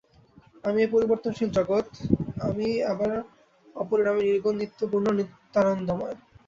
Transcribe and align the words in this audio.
আমি 0.63 0.79
এই 0.81 0.89
পরিবর্তনশীল 0.95 1.49
জগৎ, 1.57 1.87
আমিই 2.41 2.75
আবার 2.91 3.11
অপরিণামী, 3.75 4.21
নির্গুণ 4.25 4.55
নিত্যপূর্ণ 4.61 5.07
নিত্যানন্দময়। 5.19 6.15